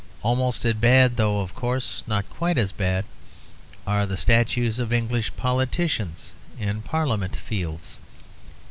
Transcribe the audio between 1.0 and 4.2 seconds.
though, of course, not quite as bad, are the